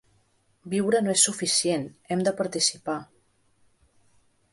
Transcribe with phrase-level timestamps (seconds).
[0.73, 2.97] “Viure no és suficient, hem de participar”.